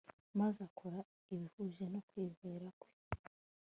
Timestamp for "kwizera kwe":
2.07-2.89